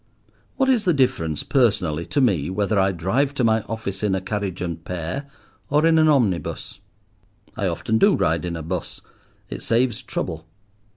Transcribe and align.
What 0.57 0.67
is 0.67 0.85
the 0.85 0.95
difference, 0.95 1.43
personally, 1.43 2.07
to 2.07 2.19
me 2.21 2.49
whether 2.49 2.79
I 2.79 2.91
drive 2.91 3.35
to 3.35 3.43
my 3.43 3.61
office 3.69 4.01
in 4.01 4.15
a 4.15 4.19
carriage 4.19 4.59
and 4.59 4.83
pair, 4.83 5.27
or 5.69 5.85
in 5.85 5.99
an 5.99 6.07
omnibus? 6.07 6.79
I 7.55 7.67
often 7.67 7.99
do 7.99 8.15
ride 8.15 8.43
in 8.43 8.55
a 8.55 8.63
bus: 8.63 9.01
it 9.51 9.61
saves 9.61 10.01
trouble. 10.01 10.47